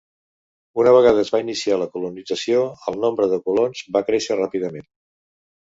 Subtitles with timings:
[0.83, 4.93] Una vegada es va iniciar la colonització, el nombre de colons va créixer ràpidament.